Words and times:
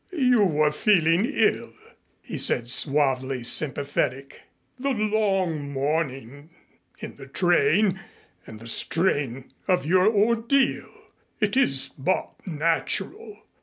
"You 0.17 0.45
were 0.45 0.71
feeling 0.71 1.25
ill," 1.27 1.73
he 2.23 2.39
said, 2.39 2.71
suavely 2.71 3.43
sympathetic. 3.43 4.41
"The 4.79 4.89
long 4.93 5.69
morning 5.71 6.49
in 6.97 7.17
the 7.17 7.27
train 7.27 7.99
and 8.47 8.59
the 8.59 8.65
strain 8.65 9.51
of 9.67 9.85
your 9.85 10.07
ordeal. 10.11 10.89
It 11.39 11.55
is 11.55 11.89
but 11.99 12.31
natural. 12.47 13.43